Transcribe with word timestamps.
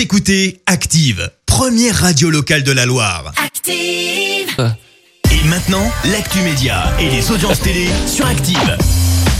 Vous 0.00 0.04
écoutez 0.04 0.62
Active, 0.64 1.30
première 1.44 1.94
radio 1.94 2.30
locale 2.30 2.62
de 2.62 2.72
la 2.72 2.86
Loire. 2.86 3.34
Active. 3.36 4.74
Et 5.30 5.46
maintenant, 5.46 5.92
l'actu 6.10 6.38
média 6.38 6.84
et 6.98 7.10
les 7.10 7.30
audiences 7.30 7.60
télé 7.60 7.86
sur 8.06 8.24
Active. 8.24 8.78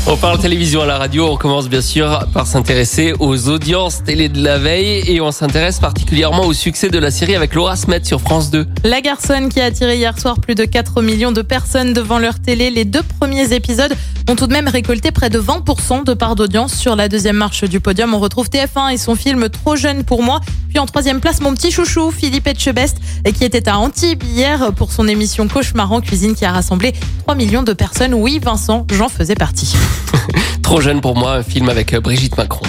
On 0.06 0.18
parle 0.18 0.38
télévision 0.38 0.82
à 0.82 0.86
la 0.86 0.98
radio, 0.98 1.28
on 1.30 1.36
commence 1.36 1.68
bien 1.68 1.80
sûr 1.80 2.26
par 2.34 2.46
s'intéresser 2.46 3.14
aux 3.20 3.48
audiences 3.48 4.02
télé 4.02 4.28
de 4.28 4.42
la 4.42 4.58
veille 4.58 5.02
et 5.10 5.20
on 5.20 5.30
s'intéresse 5.30 5.78
particulièrement 5.78 6.44
au 6.44 6.52
succès 6.52 6.90
de 6.90 6.98
la 6.98 7.10
série 7.10 7.36
avec 7.36 7.54
Laura 7.54 7.76
Smet 7.76 8.04
sur 8.04 8.20
France 8.20 8.50
2. 8.50 8.66
La 8.84 9.00
garçonne 9.00 9.48
qui 9.48 9.60
a 9.60 9.66
attiré 9.66 9.96
hier 9.96 10.18
soir 10.18 10.40
plus 10.40 10.54
de 10.54 10.66
4 10.66 11.00
millions 11.00 11.32
de 11.32 11.42
personnes 11.42 11.94
devant 11.94 12.18
leur 12.18 12.38
télé. 12.38 12.70
Les 12.70 12.84
deux 12.84 13.02
premiers 13.18 13.54
épisodes 13.54 13.94
ont 14.30 14.36
tout 14.36 14.46
de 14.46 14.52
même 14.52 14.68
récolté 14.68 15.10
près 15.10 15.28
de 15.28 15.40
20% 15.40 16.04
de 16.04 16.14
part 16.14 16.36
d'audience. 16.36 16.72
Sur 16.74 16.94
la 16.94 17.08
deuxième 17.08 17.34
marche 17.34 17.64
du 17.64 17.80
podium, 17.80 18.14
on 18.14 18.20
retrouve 18.20 18.48
TF1 18.48 18.92
et 18.92 18.96
son 18.96 19.16
film 19.16 19.48
Trop 19.48 19.74
jeune 19.74 20.04
pour 20.04 20.22
moi. 20.22 20.40
Puis 20.68 20.78
en 20.78 20.86
troisième 20.86 21.20
place, 21.20 21.40
mon 21.40 21.52
petit 21.52 21.72
chouchou, 21.72 22.12
Philippe 22.12 22.46
Etchebest, 22.46 22.98
qui 23.34 23.44
était 23.44 23.68
à 23.68 23.78
Antibes 23.78 24.22
hier 24.22 24.72
pour 24.74 24.92
son 24.92 25.08
émission 25.08 25.48
Cauchemar 25.48 25.90
en 25.90 26.00
cuisine 26.00 26.36
qui 26.36 26.44
a 26.44 26.52
rassemblé 26.52 26.92
3 27.22 27.34
millions 27.34 27.64
de 27.64 27.72
personnes. 27.72 28.14
Oui, 28.14 28.38
Vincent, 28.40 28.86
j'en 28.92 29.08
faisais 29.08 29.34
partie. 29.34 29.74
Trop 30.62 30.80
jeune 30.80 31.00
pour 31.00 31.16
moi, 31.16 31.32
un 31.32 31.42
film 31.42 31.68
avec 31.68 31.96
Brigitte 31.96 32.36
Macron. 32.36 32.62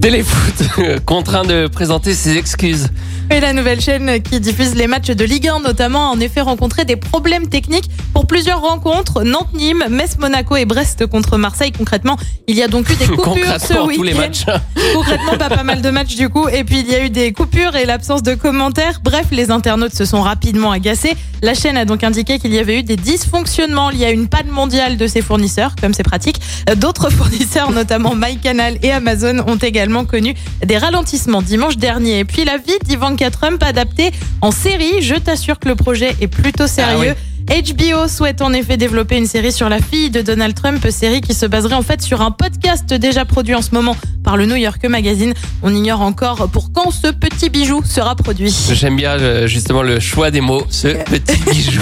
Téléfoot, 0.00 0.64
contraint 1.04 1.44
de 1.44 1.66
présenter 1.66 2.14
ses 2.14 2.36
excuses. 2.38 2.88
Et 3.32 3.38
la 3.38 3.52
nouvelle 3.52 3.80
chaîne 3.80 4.20
qui 4.22 4.40
diffuse 4.40 4.74
les 4.74 4.88
matchs 4.88 5.10
de 5.10 5.24
Ligue 5.24 5.46
1 5.46 5.60
notamment 5.60 6.10
a 6.10 6.14
en 6.14 6.18
effet 6.18 6.40
rencontré 6.40 6.84
des 6.84 6.96
problèmes 6.96 7.48
techniques 7.48 7.88
pour 8.12 8.26
plusieurs 8.26 8.60
rencontres. 8.60 9.22
Nantes-Nîmes, 9.22 9.84
Metz-Monaco 9.88 10.56
et 10.56 10.64
Brest 10.64 11.06
contre 11.06 11.36
Marseille. 11.36 11.70
Concrètement, 11.70 12.16
il 12.48 12.56
y 12.56 12.62
a 12.62 12.66
donc 12.68 12.90
eu 12.90 12.96
des 12.96 13.06
coupures 13.16 13.60
ce 13.60 13.74
week-end. 13.74 13.94
tous 13.94 14.02
les 14.02 14.14
matchs. 14.14 14.46
Concrètement, 14.94 15.36
pas 15.36 15.48
pas 15.48 15.62
mal 15.62 15.80
de 15.80 15.90
matchs 15.90 16.16
du 16.16 16.28
coup. 16.28 16.48
Et 16.48 16.64
puis 16.64 16.80
il 16.80 16.90
y 16.90 16.94
a 16.94 17.04
eu 17.04 17.10
des 17.10 17.32
coupures 17.32 17.76
et 17.76 17.84
l'absence 17.84 18.22
de 18.22 18.34
commentaires. 18.34 19.00
Bref, 19.04 19.26
les 19.30 19.50
internautes 19.50 19.94
se 19.94 20.04
sont 20.06 20.22
rapidement 20.22 20.72
agacés. 20.72 21.14
La 21.42 21.54
chaîne 21.54 21.76
a 21.76 21.84
donc 21.84 22.02
indiqué 22.02 22.38
qu'il 22.38 22.52
y 22.52 22.58
avait 22.58 22.80
eu 22.80 22.82
des 22.82 22.96
dysfonctionnements 22.96 23.90
liés 23.90 24.06
à 24.06 24.10
une 24.10 24.28
panne 24.28 24.48
mondiale 24.48 24.96
de 24.96 25.06
ses 25.06 25.22
fournisseurs, 25.22 25.76
comme 25.80 25.94
c'est 25.94 26.02
pratique. 26.02 26.40
D'autres 26.76 27.10
fournisseurs, 27.10 27.70
notamment 27.70 28.14
MyCanal 28.14 28.78
et 28.82 28.90
Amazon, 28.90 29.38
ont 29.46 29.56
également 29.56 29.89
connu 30.04 30.34
des 30.64 30.78
ralentissements 30.78 31.42
dimanche 31.42 31.76
dernier. 31.76 32.20
Et 32.20 32.24
puis 32.24 32.44
la 32.44 32.56
vie 32.56 32.78
d'Ivanka 32.84 33.30
Trump 33.30 33.62
adaptée 33.62 34.10
en 34.40 34.50
série. 34.50 35.02
Je 35.02 35.14
t'assure 35.14 35.58
que 35.58 35.68
le 35.68 35.74
projet 35.74 36.14
est 36.20 36.28
plutôt 36.28 36.66
sérieux. 36.66 37.14
HBO 37.46 38.06
souhaite 38.06 38.42
en 38.42 38.52
effet 38.52 38.76
développer 38.76 39.16
une 39.16 39.26
série 39.26 39.50
sur 39.50 39.68
la 39.68 39.80
fille 39.80 40.10
de 40.10 40.22
Donald 40.22 40.54
Trump, 40.54 40.86
série 40.90 41.20
qui 41.20 41.34
se 41.34 41.46
baserait 41.46 41.74
en 41.74 41.82
fait 41.82 42.00
sur 42.00 42.20
un 42.20 42.30
podcast 42.30 42.92
déjà 42.94 43.24
produit 43.24 43.56
en 43.56 43.62
ce 43.62 43.74
moment 43.74 43.96
par 44.30 44.36
le 44.36 44.46
New 44.46 44.54
York 44.54 44.84
Magazine. 44.84 45.34
On 45.60 45.74
ignore 45.74 46.02
encore 46.02 46.48
pour 46.50 46.70
quand 46.72 46.92
ce 46.92 47.08
petit 47.08 47.50
bijou 47.50 47.82
sera 47.84 48.14
produit. 48.14 48.54
J'aime 48.70 48.94
bien 48.94 49.18
euh, 49.18 49.48
justement 49.48 49.82
le 49.82 49.98
choix 49.98 50.30
des 50.30 50.40
mots, 50.40 50.62
ce 50.70 50.86
petit 50.86 51.36
bijou. 51.50 51.80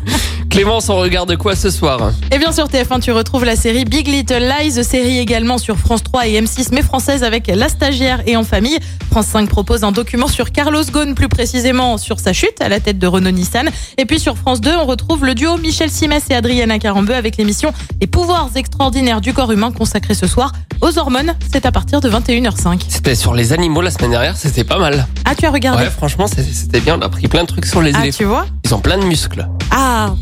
Clémence, 0.50 0.90
on 0.90 0.96
regarde 0.96 1.34
quoi 1.38 1.56
ce 1.56 1.70
soir? 1.70 2.12
Et 2.30 2.38
bien 2.38 2.52
sur 2.52 2.66
TF1, 2.66 3.00
tu 3.00 3.12
retrouves 3.12 3.46
la 3.46 3.56
série 3.56 3.86
Big 3.86 4.08
Little 4.08 4.42
Lies, 4.42 4.84
série 4.84 5.16
également 5.18 5.56
sur 5.56 5.78
France 5.78 6.02
3 6.02 6.26
et 6.26 6.38
M6, 6.42 6.68
mais 6.72 6.82
française 6.82 7.24
avec 7.24 7.46
La 7.46 7.70
Stagiaire 7.70 8.22
et 8.26 8.36
En 8.36 8.44
Famille. 8.44 8.78
France 9.10 9.28
5 9.28 9.48
propose 9.48 9.82
un 9.82 9.92
document 9.92 10.28
sur 10.28 10.52
Carlos 10.52 10.84
Ghosn, 10.92 11.14
plus 11.14 11.28
précisément 11.28 11.96
sur 11.96 12.20
sa 12.20 12.34
chute 12.34 12.60
à 12.60 12.68
la 12.68 12.78
tête 12.78 12.98
de 12.98 13.06
Renault-Nissan. 13.06 13.70
Et 13.96 14.04
puis 14.04 14.20
sur 14.20 14.36
France 14.36 14.60
2, 14.60 14.70
on 14.82 14.84
retrouve 14.84 15.24
le 15.24 15.34
duo 15.34 15.56
Michel 15.56 15.90
Simès 15.90 16.24
et 16.28 16.34
Adriana 16.34 16.78
Carambeu 16.78 17.14
avec 17.14 17.38
l'émission 17.38 17.72
Les 18.02 18.06
pouvoirs 18.06 18.50
extraordinaires 18.54 19.22
du 19.22 19.32
corps 19.32 19.52
humain 19.52 19.72
consacrée 19.72 20.14
ce 20.14 20.26
soir 20.26 20.52
aux 20.82 20.98
hormones. 20.98 21.34
C'est 21.50 21.64
à 21.64 21.72
partir 21.72 21.85
de 21.92 22.10
21h05. 22.10 22.80
C'était 22.88 23.14
sur 23.14 23.32
les 23.32 23.52
animaux 23.52 23.80
la 23.80 23.90
semaine 23.90 24.10
dernière, 24.10 24.36
c'était 24.36 24.64
pas 24.64 24.78
mal. 24.78 25.06
Ah, 25.24 25.34
tu 25.34 25.46
as 25.46 25.50
regardé 25.50 25.84
Ouais, 25.84 25.90
franchement, 25.90 26.26
c'était 26.26 26.80
bien. 26.80 26.96
On 26.98 27.00
a 27.00 27.06
appris 27.06 27.26
plein 27.28 27.42
de 27.42 27.46
trucs 27.48 27.64
sur 27.64 27.80
les 27.80 27.92
Ah, 27.94 28.00
éléphants. 28.02 28.18
tu 28.18 28.24
vois 28.24 28.46
Ils 28.64 28.74
ont 28.74 28.80
plein 28.80 28.98
de 28.98 29.04
muscles. 29.04 29.48
Ah, 29.70 30.14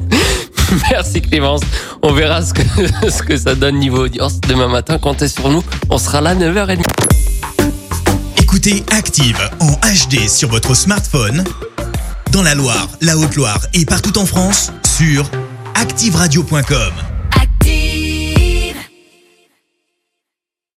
Merci 0.90 1.22
Clémence. 1.22 1.60
On 2.02 2.12
verra 2.12 2.42
ce 2.42 2.52
que, 2.52 2.62
ce 3.10 3.22
que 3.22 3.36
ça 3.36 3.54
donne 3.54 3.76
niveau 3.78 4.04
audience 4.04 4.40
demain 4.42 4.68
matin. 4.68 4.98
Comptez 4.98 5.28
sur 5.28 5.48
nous. 5.48 5.62
On 5.90 5.96
sera 5.98 6.20
là 6.20 6.34
9h30. 6.34 6.82
Écoutez 8.38 8.84
Active 8.90 9.38
en 9.60 9.72
HD 9.72 10.28
sur 10.28 10.48
votre 10.50 10.74
smartphone, 10.74 11.44
dans 12.32 12.42
la 12.42 12.54
Loire, 12.54 12.88
la 13.00 13.16
Haute-Loire 13.16 13.60
et 13.74 13.84
partout 13.86 14.18
en 14.18 14.26
France, 14.26 14.72
sur 14.98 15.24
activeradio.com. 15.76 16.92